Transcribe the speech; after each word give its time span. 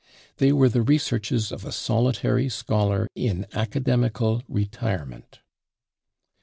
They 0.37 0.51
were 0.51 0.67
the 0.67 0.81
researches 0.81 1.51
of 1.51 1.63
a 1.63 1.71
solitary 1.71 2.49
scholar 2.49 3.07
in 3.13 3.45
academical 3.53 4.41
retirement." 4.47 5.41